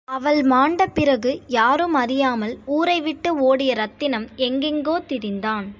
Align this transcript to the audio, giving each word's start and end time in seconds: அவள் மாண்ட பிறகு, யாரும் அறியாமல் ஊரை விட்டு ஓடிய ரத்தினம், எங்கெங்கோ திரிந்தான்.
அவள் 0.07 0.43
மாண்ட 0.43 0.85
பிறகு, 0.87 1.41
யாரும் 1.47 1.93
அறியாமல் 1.93 2.57
ஊரை 2.65 3.01
விட்டு 3.01 3.29
ஓடிய 3.39 3.73
ரத்தினம், 3.73 4.27
எங்கெங்கோ 4.37 4.95
திரிந்தான். 5.05 5.67